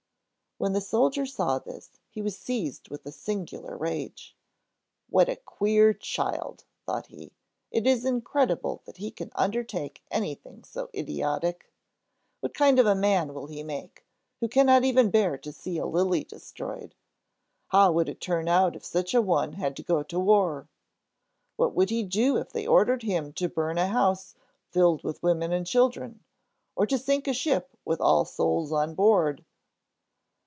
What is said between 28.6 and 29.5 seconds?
on board?"